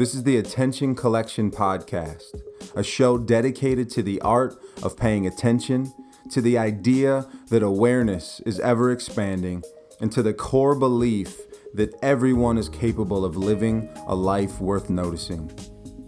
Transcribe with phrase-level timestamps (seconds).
[0.00, 2.32] This is the Attention Collection Podcast,
[2.74, 5.92] a show dedicated to the art of paying attention,
[6.30, 9.62] to the idea that awareness is ever expanding,
[10.00, 11.38] and to the core belief
[11.74, 15.52] that everyone is capable of living a life worth noticing.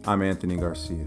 [0.07, 1.05] I'm Anthony Garcia.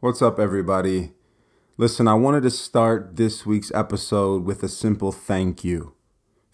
[0.00, 1.12] What's up, everybody?
[1.76, 5.92] Listen, I wanted to start this week's episode with a simple thank you.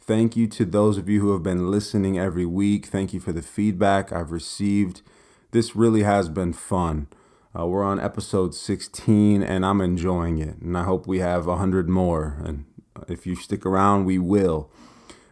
[0.08, 2.86] Thank you to those of you who have been listening every week.
[2.86, 5.02] Thank you for the feedback I've received.
[5.50, 7.08] This really has been fun.
[7.54, 10.56] Uh, we're on episode 16 and I'm enjoying it.
[10.62, 12.38] And I hope we have 100 more.
[12.42, 12.64] And
[13.06, 14.70] if you stick around, we will.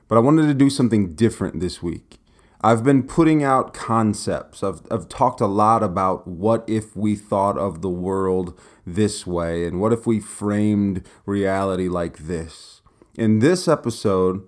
[0.08, 2.18] But I wanted to do something different this week.
[2.60, 4.62] I've been putting out concepts.
[4.62, 9.64] I've, I've talked a lot about what if we thought of the world this way
[9.64, 12.82] and what if we framed reality like this.
[13.14, 14.46] In this episode,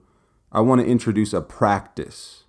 [0.51, 2.45] I want to introduce a practice.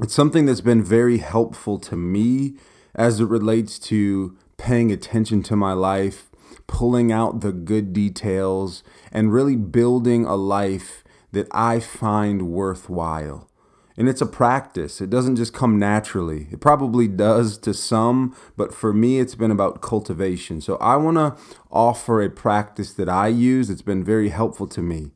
[0.00, 2.54] It's something that's been very helpful to me
[2.94, 6.30] as it relates to paying attention to my life,
[6.68, 13.48] pulling out the good details, and really building a life that I find worthwhile.
[13.96, 15.00] And it's a practice.
[15.00, 16.46] It doesn't just come naturally.
[16.52, 20.60] It probably does to some, but for me, it's been about cultivation.
[20.60, 21.36] So I want to
[21.72, 25.10] offer a practice that I use that's been very helpful to me.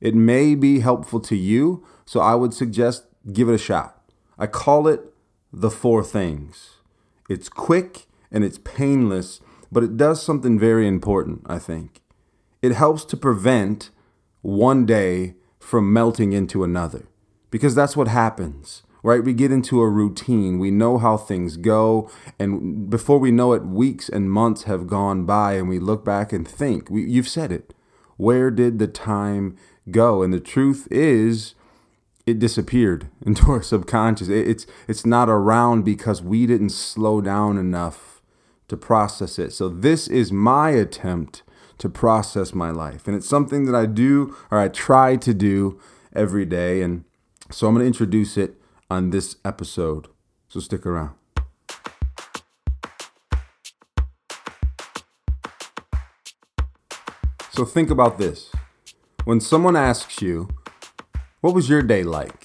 [0.00, 4.00] It may be helpful to you, so I would suggest give it a shot.
[4.38, 5.00] I call it
[5.52, 6.76] the four things.
[7.28, 12.02] It's quick and it's painless, but it does something very important, I think.
[12.60, 13.90] It helps to prevent
[14.42, 17.06] one day from melting into another
[17.50, 19.22] because that's what happens right?
[19.22, 20.58] We get into a routine.
[20.58, 22.10] We know how things go.
[22.38, 26.32] And before we know it, weeks and months have gone by, and we look back
[26.32, 27.74] and think, we, you've said it.
[28.16, 29.56] Where did the time
[29.90, 30.22] go.
[30.22, 31.54] And the truth is,
[32.26, 34.28] it disappeared into our subconscious.
[34.28, 38.22] It's it's not around because we didn't slow down enough
[38.68, 39.52] to process it.
[39.52, 41.42] So this is my attempt
[41.78, 43.06] to process my life.
[43.06, 45.80] And it's something that I do or I try to do
[46.14, 46.80] every day.
[46.82, 47.04] And
[47.50, 48.54] so I'm going to introduce it
[48.90, 50.08] on this episode.
[50.48, 51.14] So stick around.
[57.52, 58.50] So think about this.
[59.24, 60.48] When someone asks you,
[61.40, 62.44] What was your day like?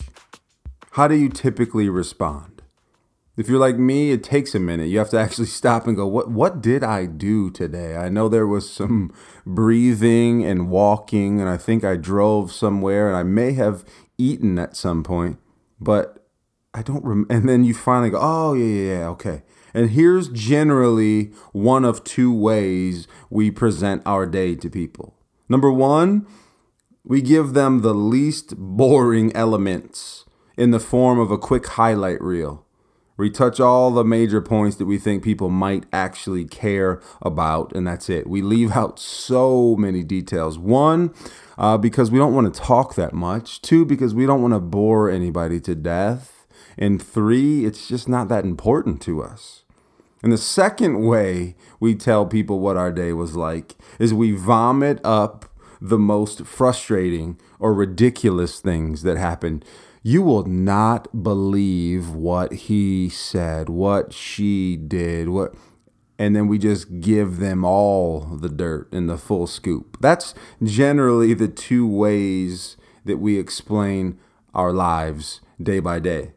[0.91, 2.61] How do you typically respond?
[3.35, 4.87] If you're like me, it takes a minute.
[4.87, 7.97] You have to actually stop and go, What, what did I do today?
[7.97, 9.11] I know there was some
[9.45, 13.83] breathing and walking, and I think I drove somewhere, and I may have
[14.17, 15.37] eaten at some point,
[15.81, 16.25] but
[16.73, 17.33] I don't remember.
[17.33, 19.43] And then you finally go, Oh, yeah, yeah, yeah, okay.
[19.73, 25.17] And here's generally one of two ways we present our day to people.
[25.49, 26.25] Number one,
[27.09, 30.25] we give them the least boring elements
[30.55, 32.67] in the form of a quick highlight reel.
[33.17, 37.87] We touch all the major points that we think people might actually care about, and
[37.87, 38.27] that's it.
[38.27, 40.59] We leave out so many details.
[40.59, 41.11] One,
[41.57, 43.59] uh, because we don't want to talk that much.
[43.63, 46.45] Two, because we don't want to bore anybody to death.
[46.77, 49.63] And three, it's just not that important to us.
[50.21, 55.01] And the second way we tell people what our day was like is we vomit
[55.03, 55.48] up
[55.81, 59.63] the most frustrating or ridiculous things that happen.
[60.01, 65.53] You will not believe what he said, what she did, what
[66.19, 69.97] and then we just give them all the dirt and the full scoop.
[70.01, 72.75] That's generally the two ways
[73.05, 74.19] that we explain
[74.53, 76.33] our lives day by day.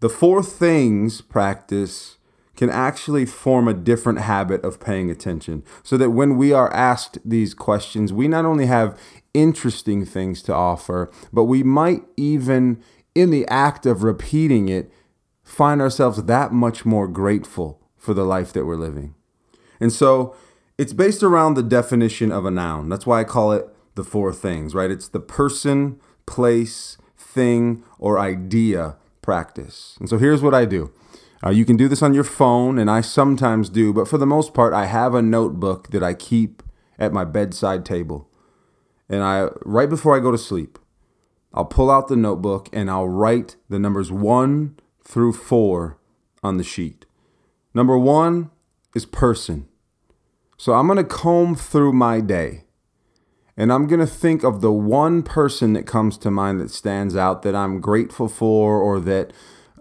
[0.00, 2.18] The four things practice
[2.60, 7.16] can actually form a different habit of paying attention so that when we are asked
[7.24, 9.00] these questions, we not only have
[9.32, 12.78] interesting things to offer, but we might even,
[13.14, 14.92] in the act of repeating it,
[15.42, 19.14] find ourselves that much more grateful for the life that we're living.
[19.80, 20.36] And so
[20.76, 22.90] it's based around the definition of a noun.
[22.90, 23.64] That's why I call it
[23.94, 24.90] the four things, right?
[24.90, 29.96] It's the person, place, thing, or idea practice.
[29.98, 30.92] And so here's what I do
[31.44, 34.26] uh, you can do this on your phone, and I sometimes do, but for the
[34.26, 36.62] most part, I have a notebook that I keep
[36.98, 38.28] at my bedside table.
[39.08, 40.78] And I, right before I go to sleep,
[41.52, 45.98] I'll pull out the notebook and I'll write the numbers one through four
[46.42, 47.06] on the sheet.
[47.74, 48.50] Number one
[48.94, 49.66] is person.
[50.56, 52.64] So I'm going to comb through my day
[53.56, 57.16] and I'm going to think of the one person that comes to mind that stands
[57.16, 59.32] out that I'm grateful for or that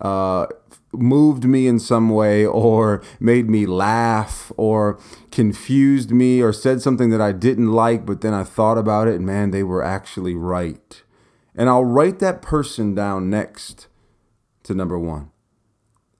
[0.01, 0.47] uh,
[0.93, 4.99] moved me in some way or made me laugh or
[5.31, 9.15] confused me or said something that I didn't like, but then I thought about it
[9.15, 11.03] and man, they were actually right.
[11.55, 13.87] And I'll write that person down next
[14.63, 15.31] to number one.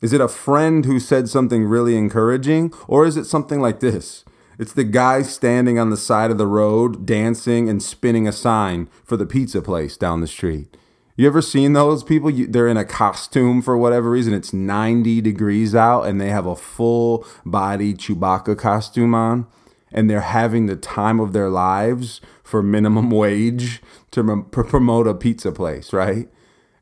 [0.02, 2.74] Is it a friend who said something really encouraging?
[2.88, 4.24] Or is it something like this?
[4.58, 8.90] It's the guy standing on the side of the road dancing and spinning a sign
[9.06, 10.76] for the pizza place down the street.
[11.20, 12.30] You ever seen those people?
[12.30, 14.34] You, they're in a costume for whatever reason.
[14.34, 19.46] It's 90 degrees out and they have a full body Chewbacca costume on
[19.92, 23.82] and they're having the time of their lives for minimum wage
[24.12, 26.30] to promote a pizza place, right?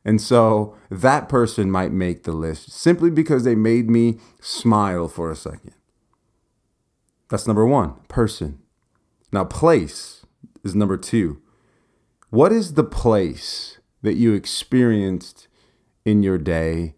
[0.04, 5.32] And so that person might make the list simply because they made me smile for
[5.32, 5.74] a second.
[7.28, 8.60] That's number one, person.
[9.32, 10.24] Now, place
[10.62, 11.42] is number two.
[12.30, 15.48] What is the place that you experienced
[16.04, 16.94] in your day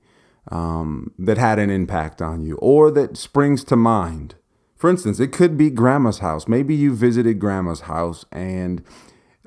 [0.51, 4.35] um, that had an impact on you or that springs to mind?
[4.77, 6.49] For instance, it could be grandma's house.
[6.49, 8.83] Maybe you visited grandma's house and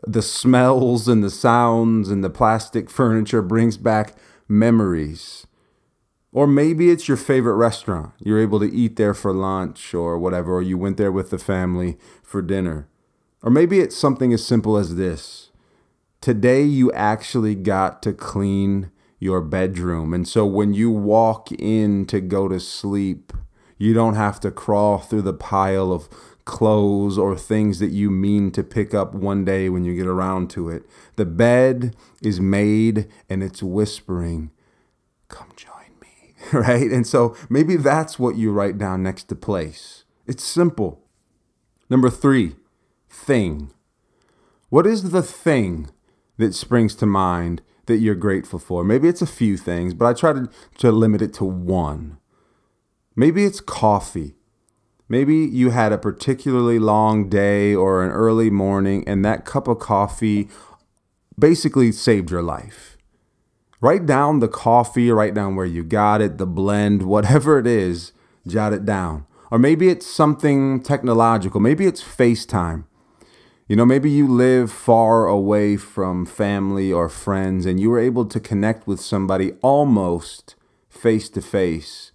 [0.06, 4.16] the smells and the sounds and the plastic furniture brings back
[4.48, 5.48] memories.
[6.32, 8.12] Or maybe it's your favorite restaurant.
[8.20, 11.38] You're able to eat there for lunch or whatever, or you went there with the
[11.38, 12.88] family for dinner.
[13.42, 15.50] Or maybe it's something as simple as this.
[16.24, 20.14] Today you actually got to clean your bedroom.
[20.14, 23.34] And so when you walk in to go to sleep,
[23.78, 26.08] you don't have to crawl through the pile of
[26.46, 30.50] clothes or things that you mean to pick up one day when you get around
[30.52, 30.84] to it.
[31.18, 34.52] The bed is made and it's whispering,
[35.28, 36.90] Come join me, right?
[36.90, 40.06] And so maybe that's what you write down next to place.
[40.26, 41.04] It's simple.
[41.90, 42.56] Number three,
[43.10, 43.72] thing.
[44.70, 45.90] What is the thing
[46.38, 48.84] that springs to mind that you're grateful for?
[48.84, 50.50] Maybe it's a few things, but I try to,
[50.80, 52.18] to limit it to one.
[53.16, 54.36] Maybe it's coffee.
[55.10, 59.80] Maybe you had a particularly long day or an early morning, and that cup of
[59.80, 60.50] coffee
[61.38, 62.98] basically saved your life.
[63.82, 68.14] Write down the coffee, write down where you got it, the blend, whatever it is,
[68.48, 69.26] jot it down.
[69.52, 71.60] Or maybe it's something technological.
[71.60, 72.86] Maybe it's FaceTime.
[73.74, 78.24] You know, maybe you live far away from family or friends and you were able
[78.28, 80.54] to connect with somebody almost
[80.90, 82.12] face to face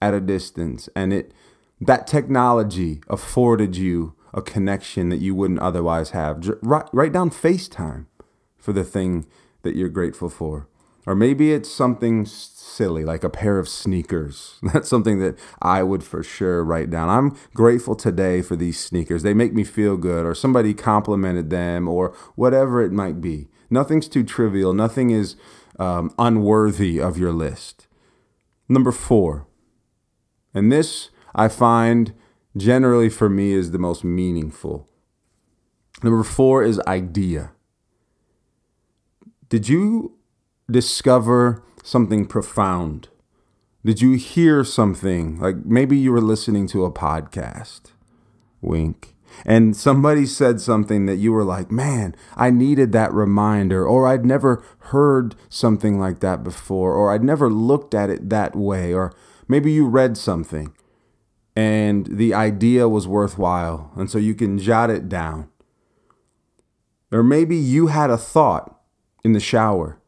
[0.00, 1.32] at a distance and it
[1.80, 6.48] that technology afforded you a connection that you wouldn't otherwise have.
[6.62, 8.06] Write, write down facetime
[8.56, 9.26] for the thing
[9.62, 10.68] that you're grateful for
[11.06, 14.58] or maybe it's something silly like a pair of sneakers.
[14.72, 17.08] That's something that i would for sure write down.
[17.08, 19.22] I'm grateful today for these sneakers.
[19.22, 23.48] They make me feel good or somebody complimented them or whatever it might be.
[23.68, 24.72] Nothing's too trivial.
[24.72, 25.36] Nothing is
[25.78, 27.86] um, unworthy of your list.
[28.68, 29.46] Number four.
[30.54, 32.12] And this, I find,
[32.56, 34.88] generally for me is the most meaningful.
[36.02, 37.52] Number four is idea.
[39.48, 40.18] Did you
[40.70, 43.08] discover something profound?
[43.84, 45.38] Did you hear something?
[45.38, 47.92] Like maybe you were listening to a podcast.
[48.60, 49.14] Wink.
[49.46, 54.26] And somebody said something that you were like, man, I needed that reminder, or I'd
[54.26, 59.10] never heard something like that before, or I'd never looked at it that way, or
[59.52, 60.72] Maybe you read something
[61.54, 65.50] and the idea was worthwhile, and so you can jot it down.
[67.10, 68.80] Or maybe you had a thought
[69.22, 69.98] in the shower.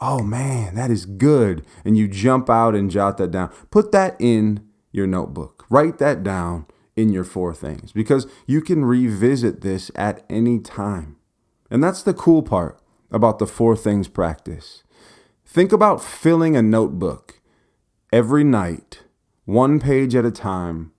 [0.00, 1.64] Oh man, that is good.
[1.84, 3.50] And you jump out and jot that down.
[3.70, 5.66] Put that in your notebook.
[5.70, 11.16] Write that down in your four things because you can revisit this at any time.
[11.70, 14.82] And that's the cool part about the four things practice.
[15.44, 17.40] Think about filling a notebook
[18.12, 19.02] every night,
[19.44, 20.92] one page at a time,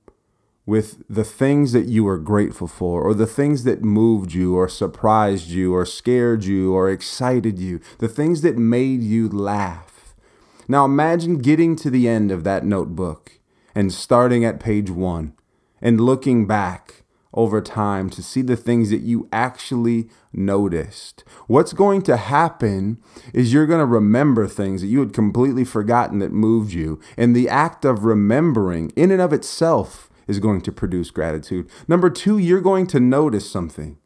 [0.68, 4.68] with the things that you were grateful for, or the things that moved you, or
[4.68, 10.14] surprised you, or scared you, or excited you, the things that made you laugh.
[10.68, 13.40] Now imagine getting to the end of that notebook
[13.74, 15.34] and starting at page one
[15.82, 21.24] and looking back over time to see the things that you actually noticed.
[21.46, 22.98] What's going to happen
[23.34, 27.00] is you're going to remember things that you had completely forgotten that moved you.
[27.16, 31.70] And the act of remembering, in and of itself, is going to produce gratitude.
[31.88, 33.98] Number two, you're going to notice something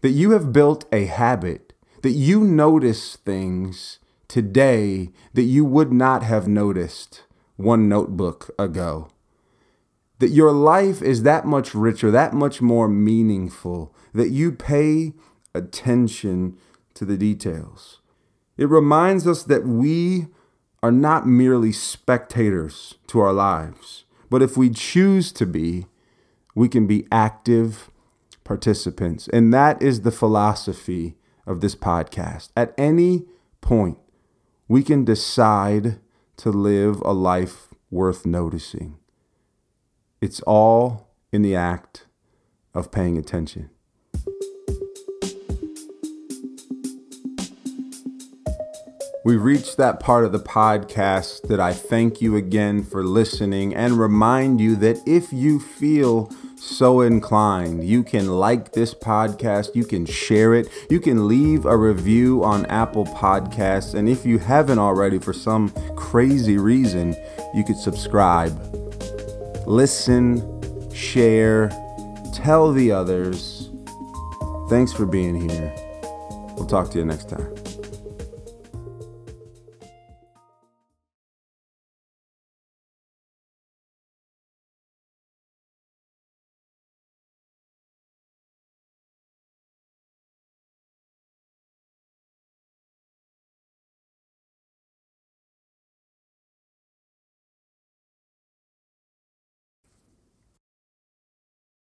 [0.00, 6.22] that you have built a habit, that you notice things today that you would not
[6.22, 7.22] have noticed
[7.56, 9.10] one notebook ago
[10.18, 15.12] that your life is that much richer, that much more meaningful, that you pay
[15.54, 16.56] attention
[16.94, 18.00] to the details.
[18.56, 20.28] It reminds us that we
[20.82, 25.86] are not merely spectators to our lives, but if we choose to be,
[26.54, 27.90] we can be active
[28.44, 29.28] participants.
[29.28, 31.16] And that is the philosophy
[31.46, 32.50] of this podcast.
[32.56, 33.26] At any
[33.60, 33.98] point,
[34.68, 36.00] we can decide
[36.38, 38.98] to live a life worth noticing.
[40.20, 42.06] It's all in the act
[42.74, 43.70] of paying attention.
[49.26, 53.98] We've reached that part of the podcast that I thank you again for listening and
[53.98, 60.06] remind you that if you feel so inclined, you can like this podcast, you can
[60.06, 65.18] share it, you can leave a review on Apple Podcasts, and if you haven't already
[65.18, 67.16] for some crazy reason,
[67.52, 68.56] you could subscribe.
[69.66, 70.40] Listen,
[70.94, 71.70] share,
[72.32, 73.70] tell the others.
[74.68, 75.74] Thanks for being here.
[76.54, 77.65] We'll talk to you next time.